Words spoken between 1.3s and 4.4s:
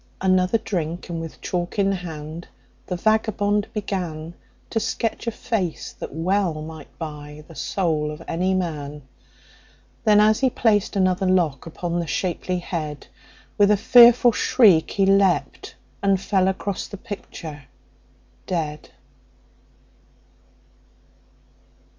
chalk in hand, the vagabond began